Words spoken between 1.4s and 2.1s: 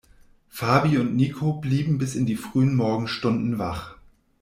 blieben